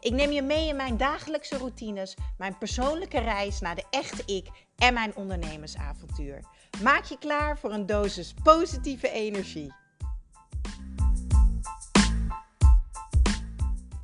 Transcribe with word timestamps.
Ik 0.00 0.12
neem 0.12 0.30
je 0.30 0.42
mee 0.42 0.68
in 0.68 0.76
mijn 0.76 0.96
dagelijkse 0.96 1.56
routines, 1.56 2.16
mijn 2.36 2.58
persoonlijke 2.58 3.20
reis 3.20 3.60
naar 3.60 3.74
de 3.74 3.84
echte 3.90 4.22
ik 4.34 4.46
en 4.76 4.94
mijn 4.94 5.16
ondernemersavontuur. 5.16 6.44
Maak 6.82 7.04
je 7.04 7.18
klaar 7.18 7.58
voor 7.58 7.72
een 7.72 7.86
dosis 7.86 8.34
positieve 8.42 9.10
energie. 9.10 9.72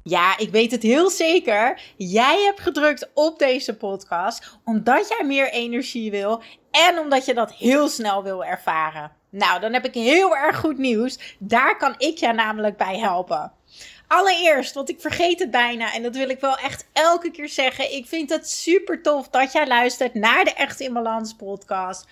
Ja, 0.02 0.38
ik 0.38 0.50
weet 0.50 0.70
het 0.70 0.82
heel 0.82 1.10
zeker. 1.10 1.80
Jij 1.96 2.42
hebt 2.42 2.60
gedrukt 2.60 3.10
op 3.14 3.38
deze 3.38 3.76
podcast 3.76 4.58
omdat 4.64 5.08
jij 5.08 5.26
meer 5.26 5.50
energie 5.50 6.10
wil 6.10 6.42
en 6.70 6.98
omdat 6.98 7.24
je 7.24 7.34
dat 7.34 7.52
heel 7.52 7.88
snel 7.88 8.22
wil 8.22 8.44
ervaren. 8.44 9.12
Nou, 9.30 9.60
dan 9.60 9.72
heb 9.72 9.84
ik 9.84 9.94
heel 9.94 10.36
erg 10.36 10.58
goed 10.58 10.78
nieuws. 10.78 11.36
Daar 11.38 11.76
kan 11.76 11.94
ik 11.98 12.18
jou 12.18 12.34
namelijk 12.34 12.76
bij 12.76 12.98
helpen. 12.98 13.52
Allereerst, 14.14 14.74
want 14.74 14.88
ik 14.88 15.00
vergeet 15.00 15.38
het 15.38 15.50
bijna 15.50 15.92
en 15.92 16.02
dat 16.02 16.16
wil 16.16 16.28
ik 16.28 16.40
wel 16.40 16.56
echt 16.56 16.86
elke 16.92 17.30
keer 17.30 17.48
zeggen. 17.48 17.92
Ik 17.92 18.06
vind 18.06 18.30
het 18.30 18.50
super 18.50 19.02
tof 19.02 19.28
dat 19.28 19.52
jij 19.52 19.66
luistert 19.66 20.14
naar 20.14 20.44
de 20.44 20.52
Echt 20.52 20.80
in 20.80 20.92
Balans 20.92 21.34
podcast. 21.34 22.06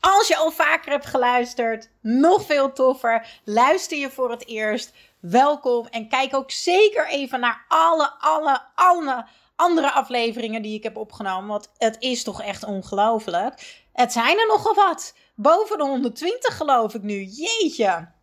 Als 0.00 0.28
je 0.28 0.36
al 0.36 0.50
vaker 0.50 0.92
hebt 0.92 1.06
geluisterd, 1.06 1.90
nog 2.00 2.46
veel 2.46 2.72
toffer. 2.72 3.40
Luister 3.44 3.98
je 3.98 4.10
voor 4.10 4.30
het 4.30 4.46
eerst, 4.46 4.92
welkom. 5.20 5.86
En 5.86 6.08
kijk 6.08 6.34
ook 6.34 6.50
zeker 6.50 7.08
even 7.08 7.40
naar 7.40 7.64
alle, 7.68 8.10
alle, 8.18 8.62
alle 8.74 9.26
andere 9.56 9.90
afleveringen 9.90 10.62
die 10.62 10.76
ik 10.76 10.82
heb 10.82 10.96
opgenomen. 10.96 11.48
Want 11.48 11.70
het 11.78 11.96
is 11.98 12.22
toch 12.22 12.42
echt 12.42 12.64
ongelooflijk. 12.64 13.82
Het 13.92 14.12
zijn 14.12 14.38
er 14.38 14.46
nogal 14.46 14.74
wat. 14.74 15.14
Boven 15.34 15.78
de 15.78 15.84
120 15.84 16.56
geloof 16.56 16.94
ik 16.94 17.02
nu. 17.02 17.24
Jeetje. 17.24 18.18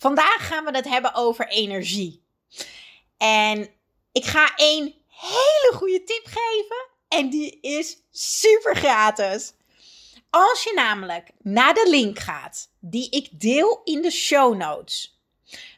Vandaag 0.00 0.46
gaan 0.46 0.64
we 0.64 0.70
het 0.70 0.88
hebben 0.88 1.14
over 1.14 1.48
energie. 1.48 2.22
En 3.16 3.70
ik 4.12 4.24
ga 4.24 4.52
een 4.56 4.94
hele 5.06 5.72
goede 5.74 6.04
tip 6.04 6.22
geven. 6.24 6.86
En 7.08 7.30
die 7.30 7.58
is 7.60 7.96
super 8.10 8.76
gratis. 8.76 9.52
Als 10.30 10.62
je 10.62 10.72
namelijk 10.74 11.30
naar 11.38 11.74
de 11.74 11.86
link 11.90 12.18
gaat 12.18 12.70
die 12.78 13.10
ik 13.10 13.40
deel 13.40 13.80
in 13.84 14.02
de 14.02 14.10
show 14.10 14.56
notes, 14.56 15.20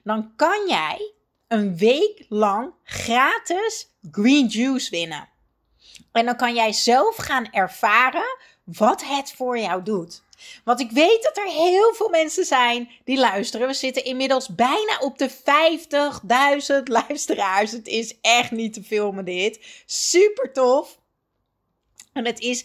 dan 0.04 0.32
kan 0.36 0.68
jij 0.68 1.12
een 1.48 1.76
week 1.76 2.24
lang 2.28 2.74
gratis 2.84 3.88
green 4.10 4.46
juice 4.46 4.90
winnen. 4.90 5.28
En 6.12 6.24
dan 6.24 6.36
kan 6.36 6.54
jij 6.54 6.72
zelf 6.72 7.16
gaan 7.16 7.52
ervaren 7.52 8.38
wat 8.64 9.04
het 9.04 9.32
voor 9.32 9.58
jou 9.58 9.82
doet. 9.82 10.22
Want 10.64 10.80
ik 10.80 10.90
weet 10.90 11.22
dat 11.22 11.36
er 11.36 11.52
heel 11.52 11.94
veel 11.94 12.08
mensen 12.08 12.44
zijn 12.44 12.90
die 13.04 13.18
luisteren. 13.18 13.66
We 13.66 13.74
zitten 13.74 14.04
inmiddels 14.04 14.54
bijna 14.54 14.98
op 15.00 15.18
de 15.18 15.30
50.000 16.78 16.82
luisteraars. 16.84 17.70
Het 17.70 17.86
is 17.86 18.20
echt 18.20 18.50
niet 18.50 18.72
te 18.72 18.82
filmen 18.82 19.24
dit. 19.24 19.82
Super 19.86 20.52
tof. 20.52 20.98
En 22.12 22.26
het 22.26 22.40
is, 22.40 22.64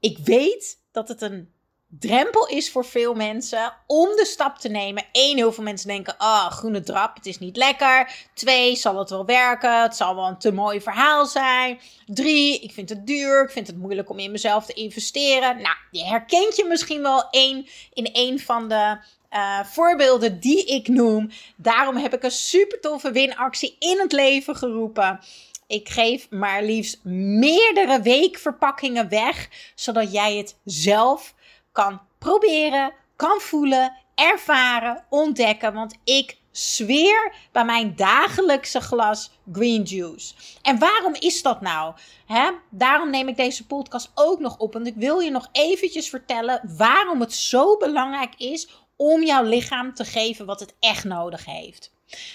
ik 0.00 0.18
weet 0.18 0.78
dat 0.92 1.08
het 1.08 1.22
een 1.22 1.52
drempel 1.88 2.46
is 2.46 2.70
voor 2.70 2.84
veel 2.84 3.14
mensen 3.14 3.74
om 3.86 4.16
de 4.16 4.26
stap 4.26 4.58
te 4.58 4.68
nemen. 4.68 5.04
Eén, 5.18 5.36
heel 5.36 5.52
veel 5.52 5.64
mensen 5.64 5.88
denken: 5.88 6.16
ah, 6.16 6.28
oh, 6.28 6.50
groene 6.50 6.80
drap, 6.80 7.16
het 7.16 7.26
is 7.26 7.38
niet 7.38 7.56
lekker. 7.56 8.12
Twee, 8.34 8.76
zal 8.76 8.98
het 8.98 9.10
wel 9.10 9.24
werken? 9.24 9.82
Het 9.82 9.96
zal 9.96 10.14
wel 10.14 10.26
een 10.26 10.38
te 10.38 10.52
mooi 10.52 10.80
verhaal 10.80 11.26
zijn. 11.26 11.80
Drie, 12.06 12.60
ik 12.60 12.72
vind 12.72 12.88
het 12.88 13.06
duur. 13.06 13.42
Ik 13.42 13.50
vind 13.50 13.66
het 13.66 13.76
moeilijk 13.76 14.10
om 14.10 14.18
in 14.18 14.30
mezelf 14.30 14.66
te 14.66 14.72
investeren. 14.72 15.56
Nou, 15.56 15.76
je 15.90 16.04
herkent 16.04 16.56
je 16.56 16.64
misschien 16.64 17.02
wel 17.02 17.30
één 17.30 17.66
in 17.92 18.08
een 18.12 18.40
van 18.40 18.68
de 18.68 18.98
uh, 19.32 19.64
voorbeelden 19.64 20.40
die 20.40 20.64
ik 20.64 20.88
noem. 20.88 21.30
Daarom 21.56 21.96
heb 21.96 22.14
ik 22.14 22.22
een 22.22 22.30
super 22.30 22.80
toffe 22.80 23.10
winactie 23.10 23.76
in 23.78 23.98
het 24.00 24.12
leven 24.12 24.56
geroepen. 24.56 25.20
Ik 25.66 25.88
geef 25.88 26.30
maar 26.30 26.62
liefst 26.62 27.04
meerdere 27.04 28.00
weekverpakkingen 28.00 29.08
weg, 29.08 29.48
zodat 29.74 30.12
jij 30.12 30.36
het 30.36 30.56
zelf 30.64 31.34
kan 31.72 32.00
proberen, 32.18 32.92
kan 33.16 33.40
voelen, 33.40 33.96
ervaren, 34.18 35.04
ontdekken. 35.08 35.74
Want 35.74 35.98
ik 36.04 36.38
zweer 36.50 37.32
bij 37.52 37.64
mijn 37.64 37.96
dagelijkse 37.96 38.80
glas 38.80 39.30
green 39.52 39.82
juice. 39.82 40.34
En 40.62 40.78
waarom 40.78 41.14
is 41.14 41.42
dat 41.42 41.60
nou? 41.60 41.94
Hè? 42.26 42.50
Daarom 42.70 43.10
neem 43.10 43.28
ik 43.28 43.36
deze 43.36 43.66
podcast 43.66 44.10
ook 44.14 44.38
nog 44.38 44.58
op. 44.58 44.72
Want 44.72 44.86
ik 44.86 44.94
wil 44.96 45.18
je 45.18 45.30
nog 45.30 45.48
eventjes 45.52 46.08
vertellen 46.08 46.60
waarom 46.76 47.20
het 47.20 47.34
zo 47.34 47.76
belangrijk 47.76 48.34
is 48.36 48.68
om 48.96 49.22
jouw 49.22 49.42
lichaam 49.42 49.94
te 49.94 50.04
geven 50.04 50.46
wat 50.46 50.60
het 50.60 50.74
echt 50.80 51.04
nodig 51.04 51.44
heeft. 51.44 51.92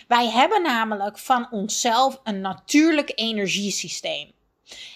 Wij 0.08 0.30
hebben 0.30 0.62
namelijk 0.62 1.18
van 1.18 1.48
onszelf 1.52 2.20
een 2.24 2.42
natuurlijk 2.42 3.12
energiesysteem. 3.16 4.32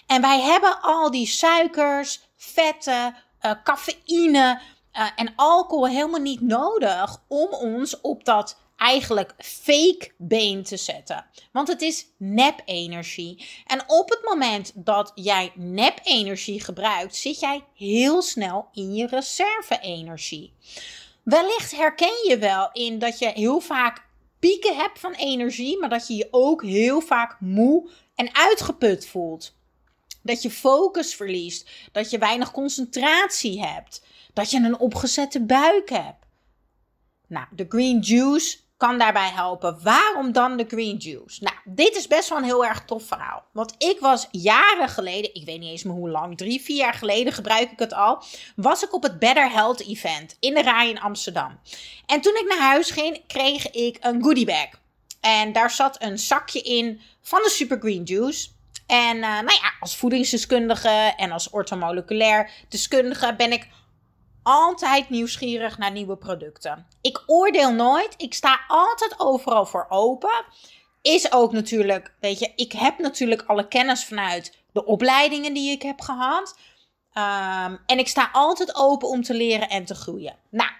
En 0.06 0.20
wij 0.20 0.40
hebben 0.40 0.80
al 0.80 1.10
die 1.10 1.26
suikers, 1.26 2.20
vetten, 2.36 3.16
uh, 3.42 3.52
cafeïne 3.64 4.60
uh, 4.92 5.06
en 5.16 5.32
alcohol 5.36 5.88
helemaal 5.88 6.20
niet 6.20 6.40
nodig 6.40 7.22
om 7.28 7.52
ons 7.52 8.00
op 8.00 8.24
dat 8.24 8.58
eigenlijk 8.76 9.34
fake 9.38 10.10
been 10.16 10.62
te 10.62 10.76
zetten. 10.76 11.26
Want 11.52 11.68
het 11.68 11.82
is 11.82 12.06
nep-energie. 12.16 13.46
En 13.66 13.82
op 13.86 14.08
het 14.08 14.20
moment 14.22 14.72
dat 14.74 15.12
jij 15.14 15.52
nep-energie 15.54 16.60
gebruikt, 16.60 17.16
zit 17.16 17.40
jij 17.40 17.64
heel 17.74 18.22
snel 18.22 18.68
in 18.72 18.94
je 18.94 19.06
reserve-energie. 19.06 20.52
Wellicht 21.22 21.76
herken 21.76 22.28
je 22.28 22.38
wel 22.38 22.70
in 22.72 22.98
dat 22.98 23.18
je 23.18 23.28
heel 23.28 23.60
vaak 23.60 24.06
pieken 24.38 24.76
hebt 24.76 24.98
van 24.98 25.12
energie, 25.12 25.78
maar 25.78 25.88
dat 25.88 26.06
je 26.06 26.14
je 26.14 26.28
ook 26.30 26.62
heel 26.62 27.00
vaak 27.00 27.40
moe 27.40 27.90
en 28.14 28.34
uitgeput 28.34 29.06
voelt. 29.06 29.56
Dat 30.22 30.42
je 30.42 30.50
focus 30.50 31.14
verliest. 31.14 31.70
Dat 31.92 32.10
je 32.10 32.18
weinig 32.18 32.50
concentratie 32.50 33.60
hebt. 33.62 34.02
Dat 34.38 34.50
je 34.50 34.58
een 34.58 34.78
opgezette 34.78 35.40
buik 35.40 35.88
hebt. 35.88 36.26
Nou, 37.28 37.46
de 37.50 37.66
green 37.68 37.98
juice 38.00 38.58
kan 38.76 38.98
daarbij 38.98 39.30
helpen. 39.30 39.82
Waarom 39.82 40.32
dan 40.32 40.56
de 40.56 40.64
green 40.68 40.96
juice? 40.96 41.42
Nou, 41.42 41.56
dit 41.64 41.96
is 41.96 42.06
best 42.06 42.28
wel 42.28 42.38
een 42.38 42.44
heel 42.44 42.64
erg 42.64 42.84
tof 42.84 43.06
verhaal. 43.06 43.44
Want 43.52 43.74
ik 43.78 44.00
was 44.00 44.28
jaren 44.30 44.88
geleden, 44.88 45.34
ik 45.34 45.44
weet 45.44 45.58
niet 45.58 45.70
eens 45.70 45.82
meer 45.82 45.94
hoe 45.94 46.10
lang, 46.10 46.36
drie, 46.36 46.60
vier 46.60 46.76
jaar 46.76 46.94
geleden 46.94 47.32
gebruik 47.32 47.70
ik 47.70 47.78
het 47.78 47.92
al. 47.92 48.22
Was 48.56 48.82
ik 48.82 48.94
op 48.94 49.02
het 49.02 49.18
Better 49.18 49.50
Health 49.50 49.80
Event 49.80 50.36
in 50.40 50.54
de 50.54 50.62
Rij 50.62 50.88
in 50.88 51.00
Amsterdam. 51.00 51.58
En 52.06 52.20
toen 52.20 52.34
ik 52.34 52.46
naar 52.48 52.68
huis 52.68 52.90
ging, 52.90 53.26
kreeg 53.26 53.70
ik 53.70 53.96
een 54.00 54.22
goodie 54.22 54.46
bag. 54.46 54.68
En 55.20 55.52
daar 55.52 55.70
zat 55.70 56.02
een 56.02 56.18
zakje 56.18 56.60
in 56.60 57.00
van 57.20 57.40
de 57.42 57.50
Super 57.50 57.78
Green 57.80 58.02
Juice. 58.02 58.48
En 58.86 59.16
uh, 59.16 59.22
nou 59.22 59.58
ja, 59.62 59.72
als 59.80 59.96
voedingsdeskundige 59.96 61.14
en 61.16 61.30
als 61.30 61.50
orthomoleculair 61.50 62.50
deskundige 62.68 63.34
ben 63.36 63.52
ik 63.52 63.68
altijd 64.48 65.10
nieuwsgierig 65.10 65.78
naar 65.78 65.90
nieuwe 65.90 66.16
producten. 66.16 66.86
Ik 67.00 67.22
oordeel 67.26 67.72
nooit. 67.72 68.14
Ik 68.16 68.34
sta 68.34 68.60
altijd 68.68 69.14
overal 69.18 69.66
voor 69.66 69.86
open. 69.88 70.44
Is 71.02 71.32
ook 71.32 71.52
natuurlijk, 71.52 72.14
weet 72.20 72.38
je, 72.38 72.52
ik 72.56 72.72
heb 72.72 72.98
natuurlijk 72.98 73.42
alle 73.46 73.68
kennis 73.68 74.04
vanuit 74.04 74.58
de 74.72 74.84
opleidingen 74.84 75.52
die 75.52 75.70
ik 75.70 75.82
heb 75.82 76.00
gehad. 76.00 76.58
Um, 77.14 77.78
en 77.86 77.98
ik 77.98 78.08
sta 78.08 78.28
altijd 78.32 78.74
open 78.74 79.08
om 79.08 79.22
te 79.22 79.34
leren 79.34 79.68
en 79.68 79.84
te 79.84 79.94
groeien. 79.94 80.36
Nou, 80.50 80.70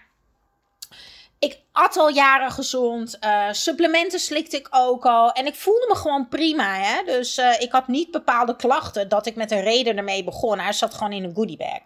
ik 1.39 1.59
at 1.71 1.97
al 1.97 2.09
jaren 2.09 2.51
gezond. 2.51 3.17
Uh, 3.21 3.47
supplementen 3.51 4.19
slikte 4.19 4.57
ik 4.57 4.67
ook 4.71 5.05
al. 5.05 5.31
En 5.31 5.45
ik 5.45 5.55
voelde 5.55 5.85
me 5.89 5.95
gewoon 5.95 6.27
prima. 6.27 6.73
Hè? 6.73 7.03
Dus 7.05 7.37
uh, 7.37 7.61
ik 7.61 7.71
had 7.71 7.87
niet 7.87 8.11
bepaalde 8.11 8.55
klachten 8.55 9.09
dat 9.09 9.25
ik 9.25 9.35
met 9.35 9.51
een 9.51 9.61
reden 9.61 9.97
ermee 9.97 10.23
begon. 10.23 10.59
Hij 10.59 10.73
zat 10.73 10.93
gewoon 10.93 11.11
in 11.13 11.23
een 11.23 11.35
goodie 11.35 11.57
bag. 11.57 11.79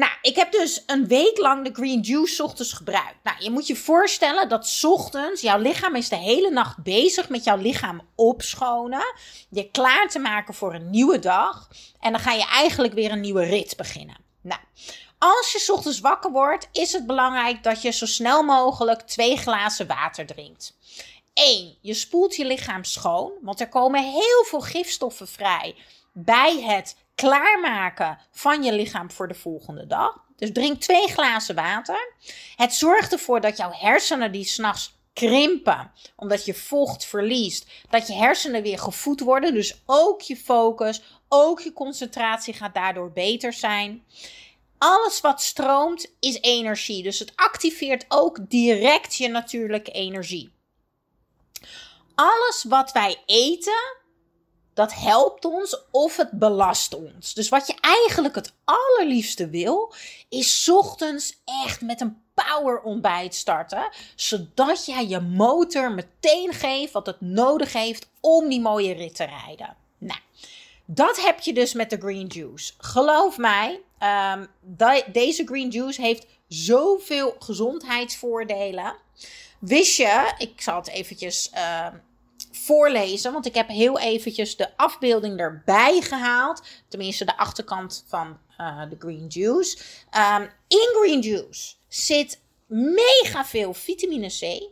Nou, 0.00 0.12
ik 0.22 0.36
heb 0.36 0.52
dus 0.52 0.82
een 0.86 1.06
week 1.06 1.38
lang 1.38 1.64
de 1.64 1.72
green 1.72 2.00
juice 2.00 2.44
ochtends 2.44 2.72
gebruikt. 2.72 3.16
Nou, 3.22 3.36
je 3.40 3.50
moet 3.50 3.66
je 3.66 3.76
voorstellen 3.76 4.48
dat 4.48 4.80
ochtends 4.82 5.40
jouw 5.40 5.58
lichaam 5.58 5.96
is 5.96 6.08
de 6.08 6.16
hele 6.16 6.50
nacht 6.50 6.82
bezig 6.82 7.28
met 7.28 7.44
jouw 7.44 7.56
lichaam 7.56 8.00
opschonen. 8.14 9.14
Je 9.50 9.70
klaar 9.70 10.08
te 10.08 10.18
maken 10.18 10.54
voor 10.54 10.74
een 10.74 10.90
nieuwe 10.90 11.18
dag. 11.18 11.68
En 12.00 12.12
dan 12.12 12.20
ga 12.20 12.32
je 12.32 12.46
eigenlijk 12.46 12.92
weer 12.92 13.10
een 13.10 13.20
nieuwe 13.20 13.44
rit 13.44 13.76
beginnen. 13.76 14.16
Nou, 14.40 14.60
als 15.18 15.52
je 15.52 15.72
ochtends 15.72 16.00
wakker 16.00 16.30
wordt, 16.30 16.68
is 16.72 16.92
het 16.92 17.06
belangrijk 17.06 17.62
dat 17.62 17.82
je 17.82 17.90
zo 17.90 18.06
snel 18.06 18.42
mogelijk 18.42 19.00
twee 19.00 19.36
glazen 19.36 19.86
water 19.86 20.26
drinkt. 20.26 20.76
1. 21.34 21.76
Je 21.80 21.94
spoelt 21.94 22.36
je 22.36 22.44
lichaam 22.44 22.84
schoon, 22.84 23.32
want 23.42 23.60
er 23.60 23.68
komen 23.68 24.02
heel 24.04 24.44
veel 24.44 24.60
gifstoffen 24.60 25.28
vrij 25.28 25.74
bij 26.12 26.60
het 26.60 26.96
klaarmaken 27.20 28.18
van 28.30 28.62
je 28.62 28.72
lichaam 28.72 29.10
voor 29.10 29.28
de 29.28 29.34
volgende 29.34 29.86
dag. 29.86 30.24
Dus 30.36 30.52
drink 30.52 30.80
twee 30.80 31.08
glazen 31.08 31.54
water. 31.54 32.12
Het 32.56 32.74
zorgt 32.74 33.12
ervoor 33.12 33.40
dat 33.40 33.56
jouw 33.56 33.72
hersenen 33.72 34.32
die 34.32 34.44
s'nachts 34.44 34.98
krimpen, 35.12 35.92
omdat 36.16 36.44
je 36.44 36.54
vocht 36.54 37.04
verliest, 37.04 37.70
dat 37.90 38.06
je 38.06 38.14
hersenen 38.14 38.62
weer 38.62 38.78
gevoed 38.78 39.20
worden. 39.20 39.54
Dus 39.54 39.82
ook 39.86 40.20
je 40.20 40.36
focus, 40.36 41.02
ook 41.28 41.60
je 41.60 41.72
concentratie 41.72 42.54
gaat 42.54 42.74
daardoor 42.74 43.12
beter 43.12 43.52
zijn. 43.52 44.04
Alles 44.78 45.20
wat 45.20 45.42
stroomt 45.42 46.14
is 46.20 46.40
energie. 46.40 47.02
Dus 47.02 47.18
het 47.18 47.32
activeert 47.34 48.04
ook 48.08 48.50
direct 48.50 49.16
je 49.16 49.28
natuurlijke 49.28 49.90
energie. 49.90 50.52
Alles 52.14 52.64
wat 52.68 52.92
wij 52.92 53.22
eten, 53.26 53.99
dat 54.80 54.94
helpt 54.94 55.44
ons 55.44 55.82
of 55.90 56.16
het 56.16 56.30
belast 56.30 56.94
ons. 56.94 57.34
Dus 57.34 57.48
wat 57.48 57.66
je 57.66 57.74
eigenlijk 57.80 58.34
het 58.34 58.52
allerliefste 58.64 59.48
wil, 59.48 59.92
is 60.28 60.68
ochtends 60.68 61.40
echt 61.64 61.80
met 61.80 62.00
een 62.00 62.22
power 62.34 62.80
ontbijt 62.80 63.34
starten. 63.34 63.88
Zodat 64.14 64.86
jij 64.86 65.06
je 65.06 65.20
motor 65.20 65.92
meteen 65.92 66.52
geeft 66.52 66.92
wat 66.92 67.06
het 67.06 67.20
nodig 67.20 67.72
heeft 67.72 68.08
om 68.20 68.48
die 68.48 68.60
mooie 68.60 68.94
rit 68.94 69.14
te 69.14 69.24
rijden. 69.24 69.76
Nou, 69.98 70.20
dat 70.84 71.20
heb 71.20 71.40
je 71.40 71.52
dus 71.52 71.72
met 71.72 71.90
de 71.90 71.98
green 71.98 72.26
juice. 72.26 72.72
Geloof 72.78 73.38
mij, 73.38 73.80
um, 74.34 74.48
deze 75.12 75.46
green 75.46 75.70
juice 75.70 76.02
heeft 76.02 76.26
zoveel 76.48 77.36
gezondheidsvoordelen. 77.38 78.94
Wist 79.58 79.96
je, 79.96 80.32
ik 80.38 80.60
zal 80.60 80.76
het 80.76 80.88
eventjes 80.88 81.50
uh, 81.54 81.86
voorlezen, 82.50 83.32
want 83.32 83.46
ik 83.46 83.54
heb 83.54 83.68
heel 83.68 83.98
eventjes 83.98 84.56
de 84.56 84.76
afbeelding 84.76 85.38
erbij 85.38 86.00
gehaald. 86.00 86.62
Tenminste, 86.88 87.24
de 87.24 87.36
achterkant 87.36 88.04
van 88.06 88.38
uh, 88.58 88.82
de 88.90 88.96
green 88.98 89.26
juice. 89.28 89.78
Um, 90.38 90.50
in 90.68 90.88
green 91.00 91.20
juice 91.20 91.74
zit 91.88 92.40
mega 92.66 93.44
veel 93.44 93.74
vitamine 93.74 94.28
C, 94.28 94.62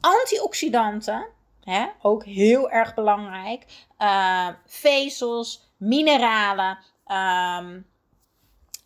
antioxidanten, 0.00 1.26
hè, 1.60 1.86
ook 2.02 2.24
heel 2.24 2.70
erg 2.70 2.94
belangrijk, 2.94 3.64
uh, 3.98 4.48
vezels, 4.66 5.68
mineralen. 5.76 6.78
Um, 7.06 7.86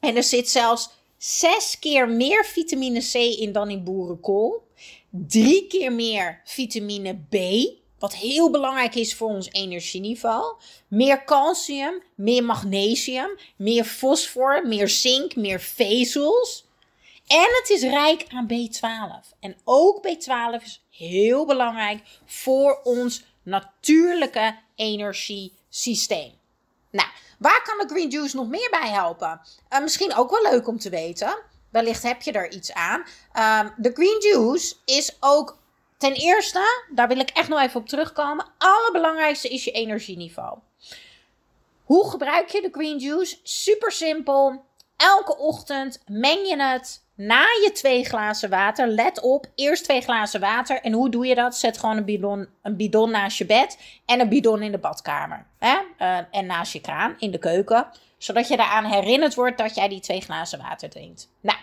en 0.00 0.16
er 0.16 0.22
zit 0.22 0.48
zelfs 0.48 0.90
zes 1.16 1.78
keer 1.78 2.08
meer 2.08 2.44
vitamine 2.44 3.00
C 3.00 3.14
in 3.14 3.52
dan 3.52 3.70
in 3.70 3.84
boerenkool. 3.84 4.68
Drie 5.10 5.66
keer 5.66 5.92
meer 5.92 6.40
vitamine 6.44 7.18
B, 7.28 7.36
wat 8.04 8.14
heel 8.14 8.50
belangrijk 8.50 8.94
is 8.94 9.14
voor 9.14 9.28
ons 9.28 9.48
energieniveau. 9.50 10.56
Meer 10.88 11.24
calcium, 11.24 12.02
meer 12.14 12.44
magnesium, 12.44 13.38
meer 13.56 13.84
fosfor, 13.84 14.66
meer 14.66 14.88
zink, 14.88 15.36
meer 15.36 15.60
vezels. 15.60 16.66
En 17.26 17.48
het 17.60 17.70
is 17.70 17.82
rijk 17.82 18.26
aan 18.28 18.48
B12. 18.52 19.38
En 19.40 19.56
ook 19.64 20.08
B12 20.08 20.62
is 20.62 20.84
heel 20.90 21.46
belangrijk 21.46 22.02
voor 22.26 22.80
ons 22.82 23.24
natuurlijke 23.42 24.58
energiesysteem. 24.74 26.32
Nou, 26.90 27.08
waar 27.38 27.62
kan 27.62 27.86
de 27.86 27.94
green 27.94 28.10
juice 28.10 28.36
nog 28.36 28.48
meer 28.48 28.70
bij 28.70 28.90
helpen? 28.90 29.40
Uh, 29.70 29.80
misschien 29.80 30.14
ook 30.14 30.30
wel 30.30 30.52
leuk 30.52 30.68
om 30.68 30.78
te 30.78 30.90
weten. 30.90 31.36
Wellicht 31.70 32.02
heb 32.02 32.22
je 32.22 32.32
er 32.32 32.52
iets 32.52 32.72
aan. 32.72 33.04
Uh, 33.34 33.60
de 33.76 33.90
green 33.92 34.20
juice 34.20 34.74
is 34.84 35.16
ook 35.20 35.62
ten 35.98 36.12
eerste, 36.12 36.84
daar 36.94 37.08
wil 37.08 37.18
ik 37.18 37.30
echt 37.30 37.48
nog 37.48 37.60
even 37.60 37.80
op 37.80 37.88
terugkomen. 37.88 38.46
Allerbelangrijkste 38.58 39.48
is 39.48 39.64
je 39.64 39.70
energieniveau. 39.70 40.58
Hoe 41.84 42.10
gebruik 42.10 42.48
je 42.48 42.60
de 42.60 42.68
green 42.72 42.98
juice? 42.98 43.36
Super 43.42 43.92
simpel. 43.92 44.64
Elke 44.96 45.38
ochtend 45.38 46.02
meng 46.06 46.46
je 46.48 46.62
het 46.62 47.02
na 47.16 47.40
je 47.40 47.70
twee 47.72 48.04
glazen 48.04 48.50
water, 48.50 48.86
let 48.86 49.20
op, 49.20 49.46
eerst 49.54 49.84
twee 49.84 50.00
glazen 50.00 50.40
water. 50.40 50.80
En 50.80 50.92
hoe 50.92 51.10
doe 51.10 51.26
je 51.26 51.34
dat? 51.34 51.56
Zet 51.56 51.78
gewoon 51.78 51.96
een 51.96 52.04
bidon, 52.04 52.48
een 52.62 52.76
bidon 52.76 53.10
naast 53.10 53.38
je 53.38 53.46
bed 53.46 53.78
en 54.06 54.20
een 54.20 54.28
bidon 54.28 54.62
in 54.62 54.72
de 54.72 54.78
badkamer. 54.78 55.46
Hè? 55.58 55.76
Uh, 55.98 56.18
en 56.30 56.46
naast 56.46 56.72
je 56.72 56.80
kraan 56.80 57.14
in 57.18 57.30
de 57.30 57.38
keuken. 57.38 57.86
Zodat 58.18 58.48
je 58.48 58.54
eraan 58.54 58.84
herinnerd 58.84 59.34
wordt 59.34 59.58
dat 59.58 59.74
jij 59.74 59.88
die 59.88 60.00
twee 60.00 60.20
glazen 60.20 60.58
water 60.58 60.90
drinkt. 60.90 61.28
Nou, 61.40 61.58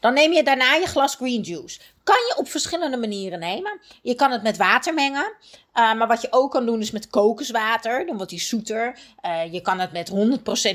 dan 0.00 0.14
neem 0.14 0.32
je 0.32 0.42
daarna 0.42 0.74
je 0.74 0.86
glas 0.86 1.14
green 1.14 1.40
juice. 1.40 1.80
Kan 2.04 2.16
je 2.28 2.34
op 2.36 2.48
verschillende 2.48 2.96
manieren 2.96 3.38
nemen. 3.38 3.80
Je 4.02 4.14
kan 4.14 4.30
het 4.30 4.42
met 4.42 4.56
water 4.56 4.94
mengen. 4.94 5.32
Uh, 5.74 5.94
maar 5.94 6.06
wat 6.06 6.20
je 6.20 6.28
ook 6.30 6.50
kan 6.50 6.66
doen 6.66 6.80
is 6.80 6.90
met 6.90 7.10
kokoswater. 7.10 8.06
Dan 8.06 8.16
wordt 8.16 8.30
die 8.30 8.40
zoeter. 8.40 8.98
Uh, 9.26 9.52
je 9.52 9.60
kan 9.60 9.78
het 9.78 9.92
met 9.92 10.10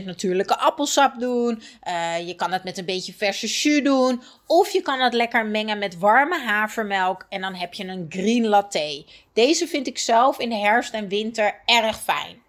100% 0.01 0.05
natuurlijke 0.05 0.57
appelsap 0.57 1.19
doen. 1.19 1.61
Uh, 1.87 2.27
je 2.27 2.35
kan 2.35 2.51
het 2.51 2.63
met 2.63 2.77
een 2.77 2.85
beetje 2.85 3.13
verse 3.13 3.47
jus 3.47 3.83
doen. 3.83 4.21
Of 4.47 4.69
je 4.69 4.81
kan 4.81 4.99
het 4.99 5.13
lekker 5.13 5.45
mengen 5.45 5.77
met 5.77 5.97
warme 5.97 6.39
havermelk. 6.39 7.25
En 7.29 7.41
dan 7.41 7.53
heb 7.53 7.73
je 7.73 7.87
een 7.87 8.05
green 8.09 8.47
latte. 8.47 9.05
Deze 9.33 9.67
vind 9.67 9.87
ik 9.87 9.97
zelf 9.97 10.39
in 10.39 10.49
de 10.49 10.55
herfst 10.55 10.93
en 10.93 11.07
winter 11.07 11.61
erg 11.65 11.99
fijn. 11.99 12.41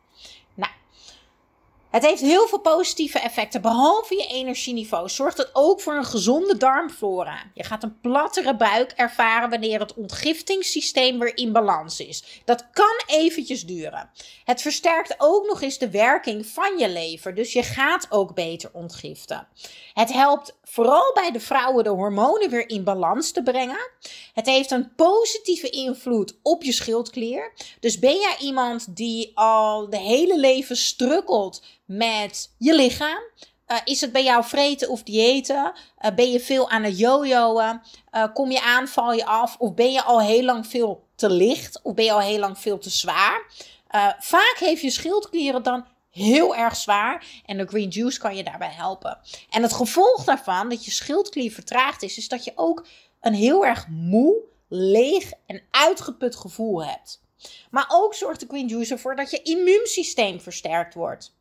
Het 1.93 2.07
heeft 2.07 2.21
heel 2.21 2.47
veel 2.47 2.61
positieve 2.61 3.19
effecten. 3.19 3.61
Behalve 3.61 4.15
je 4.15 4.27
energieniveau 4.27 5.09
zorgt 5.09 5.37
het 5.37 5.51
ook 5.53 5.81
voor 5.81 5.95
een 5.95 6.05
gezonde 6.05 6.57
darmflora. 6.57 7.51
Je 7.55 7.65
gaat 7.65 7.83
een 7.83 8.01
plattere 8.01 8.57
buik 8.57 8.93
ervaren 8.97 9.51
wanneer 9.51 9.81
het 9.81 9.95
ontgiftingssysteem 9.95 11.19
weer 11.19 11.37
in 11.37 11.53
balans 11.53 12.01
is. 12.01 12.43
Dat 12.45 12.71
kan 12.71 13.03
eventjes 13.07 13.67
duren. 13.67 14.11
Het 14.45 14.63
versterkt 14.63 15.15
ook 15.19 15.47
nog 15.47 15.63
eens 15.63 15.79
de 15.79 15.91
werking 15.91 16.47
van 16.47 16.79
je 16.79 16.89
lever, 16.89 17.35
dus 17.35 17.53
je 17.53 17.63
gaat 17.63 18.07
ook 18.11 18.35
beter 18.35 18.71
ontgiften. 18.73 19.49
Het 19.95 20.13
helpt 20.13 20.59
vooral 20.65 21.13
bij 21.15 21.31
de 21.31 21.41
vrouwen 21.41 21.85
de 21.85 21.91
hormonen 21.91 22.51
weer 22.51 22.69
in 22.69 22.85
balans 22.85 23.33
te 23.33 23.43
brengen. 23.43 23.91
Het 24.35 24.47
heeft 24.47 24.71
een 24.71 24.95
positieve 24.95 25.71
invloed 25.71 26.39
op 26.43 26.63
je 26.63 26.73
schildklier. 26.73 27.53
Dus 27.81 27.99
ben 27.99 28.17
jij 28.17 28.37
iemand 28.41 28.97
die 28.97 29.31
al 29.35 29.91
de 29.91 29.99
hele 29.99 30.39
leven 30.39 30.77
strukkelt 30.77 31.63
met 31.97 32.55
je 32.59 32.75
lichaam? 32.75 33.23
Uh, 33.69 33.79
is 33.85 34.01
het 34.01 34.13
bij 34.13 34.25
jou 34.25 34.45
vreten 34.45 34.89
of 34.89 35.03
diëten? 35.03 35.73
Uh, 36.01 36.15
ben 36.15 36.31
je 36.31 36.41
veel 36.41 36.71
aan 36.71 36.83
het 36.83 36.99
jojoen? 36.99 37.81
Uh, 38.13 38.25
kom 38.35 38.51
je 38.51 38.63
aan, 38.63 38.89
val 38.89 39.13
je 39.13 39.25
af? 39.25 39.57
Of 39.59 39.75
ben 39.75 39.93
je 39.93 40.03
al 40.03 40.21
heel 40.21 40.43
lang 40.43 40.67
veel 40.67 41.07
te 41.15 41.31
licht? 41.31 41.81
Of 41.83 41.95
ben 41.95 42.05
je 42.05 42.13
al 42.13 42.21
heel 42.21 42.39
lang 42.39 42.59
veel 42.59 42.79
te 42.79 42.91
zwaar? 42.91 43.71
vaak 44.19 44.57
heeft 44.59 44.83
je 44.83 44.91
schildklieren 44.91 45.63
dan 45.63 45.87
heel 46.11 46.57
erg 46.57 46.77
zwaar. 46.77 47.27
En 47.47 47.57
de 47.57 47.67
green 47.67 47.89
juice 47.89 48.19
kan 48.19 48.37
je 48.37 48.45
daarbij 48.45 48.73
helpen. 48.73 49.19
En 49.51 49.63
het 49.63 49.73
gevolg 49.73 50.25
daarvan, 50.25 50.69
dat 50.69 50.85
je 50.85 50.91
schildklier 50.91 51.53
vertraagd 51.53 52.03
is, 52.03 52.19
is 52.19 52.29
dat 52.29 52.45
je 52.45 52.53
ook 52.55 52.87
een 53.21 53.35
heel 53.35 53.67
erg 53.67 53.87
moe, 53.89 54.35
leeg 54.69 55.33
en 55.47 55.63
uitgeput 55.71 56.37
gevoel 56.37 56.85
hebt. 56.85 57.23
Maar 57.71 57.87
ook 57.89 58.15
zorgt 58.15 58.41
de 58.41 58.47
green 58.49 58.69
juice 58.69 58.93
ervoor 58.93 59.17
dat 59.17 59.31
je 59.31 59.43
immuunsysteem 59.43 60.41
versterkt 60.41 60.95
wordt. 60.95 61.35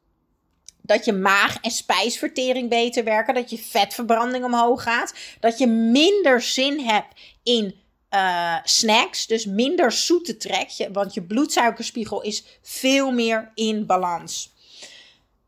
Dat 0.91 1.05
je 1.05 1.13
maag- 1.13 1.57
en 1.61 1.71
spijsvertering 1.71 2.69
beter 2.69 3.03
werken. 3.03 3.33
Dat 3.33 3.49
je 3.49 3.57
vetverbranding 3.57 4.45
omhoog 4.45 4.83
gaat. 4.83 5.13
Dat 5.39 5.57
je 5.57 5.67
minder 5.67 6.41
zin 6.41 6.79
hebt 6.79 7.19
in 7.43 7.75
uh, 8.13 8.55
snacks. 8.63 9.27
Dus 9.27 9.45
minder 9.45 9.91
zoete 9.91 10.37
trek. 10.37 10.87
Want 10.91 11.13
je 11.13 11.21
bloedsuikerspiegel 11.21 12.21
is 12.21 12.43
veel 12.61 13.11
meer 13.11 13.51
in 13.55 13.85
balans. 13.85 14.53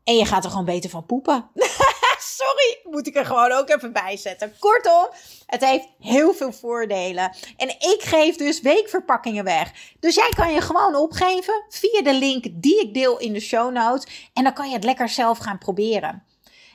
En 0.04 0.16
je 0.16 0.26
gaat 0.26 0.44
er 0.44 0.50
gewoon 0.50 0.64
beter 0.64 0.90
van 0.90 1.06
poepen. 1.06 1.50
Sorry, 2.36 2.80
moet 2.84 3.06
ik 3.06 3.16
er 3.16 3.26
gewoon 3.26 3.52
ook 3.52 3.68
even 3.68 3.92
bij 3.92 4.16
zetten. 4.16 4.54
Kortom, 4.58 5.08
het 5.46 5.64
heeft 5.64 5.88
heel 6.00 6.34
veel 6.34 6.52
voordelen. 6.52 7.36
En 7.56 7.68
ik 7.68 7.98
geef 7.98 8.36
dus 8.36 8.60
weekverpakkingen 8.60 9.44
weg. 9.44 9.72
Dus 10.00 10.14
jij 10.14 10.32
kan 10.36 10.52
je 10.52 10.60
gewoon 10.60 10.94
opgeven 10.94 11.64
via 11.68 12.02
de 12.02 12.14
link 12.14 12.44
die 12.52 12.80
ik 12.80 12.94
deel 12.94 13.18
in 13.18 13.32
de 13.32 13.40
show 13.40 13.72
notes. 13.72 14.30
En 14.32 14.42
dan 14.42 14.52
kan 14.52 14.68
je 14.68 14.74
het 14.74 14.84
lekker 14.84 15.08
zelf 15.08 15.38
gaan 15.38 15.58
proberen. 15.58 16.24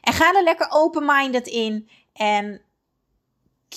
En 0.01 0.13
ga 0.13 0.33
er 0.33 0.43
lekker 0.43 0.67
open-minded 0.69 1.47
in. 1.47 1.89
En 2.13 2.61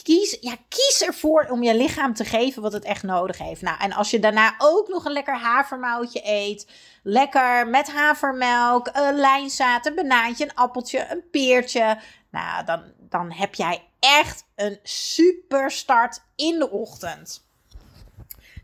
kies, 0.02 0.36
ja, 0.40 0.56
kies 0.68 1.02
ervoor 1.06 1.46
om 1.50 1.62
je 1.62 1.76
lichaam 1.76 2.14
te 2.14 2.24
geven 2.24 2.62
wat 2.62 2.72
het 2.72 2.84
echt 2.84 3.02
nodig 3.02 3.38
heeft. 3.38 3.62
Nou, 3.62 3.78
en 3.80 3.92
als 3.92 4.10
je 4.10 4.18
daarna 4.18 4.54
ook 4.58 4.88
nog 4.88 5.04
een 5.04 5.12
lekker 5.12 5.38
havermoutje 5.38 6.20
eet, 6.24 6.70
lekker 7.02 7.68
met 7.68 7.90
havermelk, 7.90 8.90
een 8.92 9.14
lijnzaad, 9.14 9.86
een 9.86 9.94
banaantje, 9.94 10.44
een 10.44 10.54
appeltje, 10.54 11.06
een 11.10 11.24
peertje, 11.30 11.98
nou, 12.30 12.64
dan, 12.64 12.82
dan 12.98 13.32
heb 13.32 13.54
jij 13.54 13.82
echt 13.98 14.44
een 14.56 14.78
super 14.82 15.70
start 15.70 16.22
in 16.36 16.58
de 16.58 16.70
ochtend. 16.70 17.46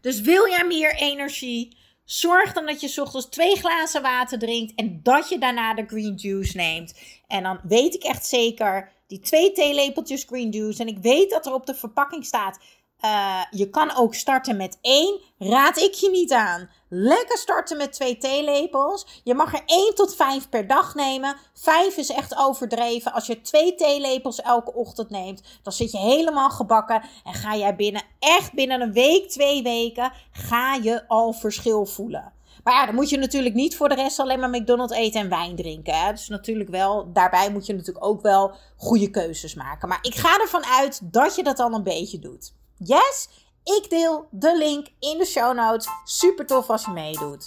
Dus 0.00 0.20
wil 0.20 0.48
jij 0.48 0.64
meer 0.64 0.94
energie? 0.94 1.76
Zorg 2.04 2.52
dan 2.52 2.66
dat 2.66 2.80
je 2.80 3.02
ochtends 3.02 3.26
twee 3.26 3.56
glazen 3.56 4.02
water 4.02 4.38
drinkt 4.38 4.74
en 4.74 5.00
dat 5.02 5.28
je 5.28 5.38
daarna 5.38 5.74
de 5.74 5.86
green 5.86 6.14
juice 6.14 6.56
neemt. 6.56 6.94
En 7.26 7.42
dan 7.42 7.60
weet 7.62 7.94
ik 7.94 8.02
echt 8.02 8.26
zeker 8.26 8.92
die 9.08 9.20
twee 9.20 9.52
theelepeltjes 9.52 10.24
green 10.24 10.50
juice. 10.50 10.82
En 10.82 10.88
ik 10.88 10.98
weet 10.98 11.30
dat 11.30 11.46
er 11.46 11.54
op 11.54 11.66
de 11.66 11.74
verpakking 11.74 12.24
staat 12.24 12.58
Uh, 13.04 13.40
je 13.50 13.70
kan 13.70 13.96
ook 13.96 14.14
starten 14.14 14.56
met 14.56 14.78
één. 14.80 15.20
Raad 15.38 15.78
ik 15.78 15.94
je 15.94 16.10
niet 16.10 16.32
aan. 16.32 16.70
Lekker 16.88 17.38
starten 17.38 17.76
met 17.76 17.92
twee 17.92 18.18
theelepels. 18.18 19.20
Je 19.24 19.34
mag 19.34 19.54
er 19.54 19.62
1 19.66 19.94
tot 19.94 20.14
5 20.14 20.48
per 20.48 20.66
dag 20.66 20.94
nemen. 20.94 21.36
5 21.54 21.96
is 21.96 22.10
echt 22.10 22.36
overdreven. 22.36 23.12
Als 23.12 23.26
je 23.26 23.40
twee 23.40 23.74
theelepels 23.74 24.40
elke 24.40 24.74
ochtend 24.74 25.10
neemt, 25.10 25.42
dan 25.62 25.72
zit 25.72 25.90
je 25.90 25.98
helemaal 25.98 26.50
gebakken. 26.50 27.02
En 27.24 27.34
ga 27.34 27.56
jij 27.56 27.76
binnen, 27.76 28.02
echt 28.18 28.52
binnen 28.52 28.80
een 28.80 28.92
week, 28.92 29.28
twee 29.28 29.62
weken, 29.62 30.12
ga 30.32 30.74
je 30.74 31.08
al 31.08 31.32
verschil 31.32 31.86
voelen. 31.86 32.32
Maar 32.68 32.76
ja, 32.76 32.86
dan 32.86 32.94
moet 32.94 33.08
je 33.08 33.18
natuurlijk 33.18 33.54
niet 33.54 33.76
voor 33.76 33.88
de 33.88 33.94
rest 33.94 34.18
alleen 34.18 34.40
maar 34.40 34.50
McDonald's 34.50 34.94
eten 34.94 35.20
en 35.20 35.28
wijn 35.28 35.56
drinken. 35.56 35.94
Hè? 35.94 36.12
Dus 36.12 36.28
natuurlijk 36.28 36.70
wel, 36.70 37.12
daarbij 37.12 37.50
moet 37.50 37.66
je 37.66 37.72
natuurlijk 37.72 38.04
ook 38.04 38.22
wel 38.22 38.54
goede 38.76 39.10
keuzes 39.10 39.54
maken. 39.54 39.88
Maar 39.88 39.98
ik 40.02 40.14
ga 40.14 40.40
ervan 40.40 40.64
uit 40.64 41.12
dat 41.12 41.36
je 41.36 41.42
dat 41.42 41.56
dan 41.56 41.74
een 41.74 41.82
beetje 41.82 42.18
doet. 42.18 42.54
Yes? 42.76 43.28
Ik 43.64 43.90
deel 43.90 44.28
de 44.30 44.56
link 44.56 44.86
in 44.98 45.18
de 45.18 45.24
show 45.24 45.56
notes. 45.56 45.88
Super 46.04 46.46
tof 46.46 46.70
als 46.70 46.84
je 46.84 46.90
meedoet. 46.90 47.46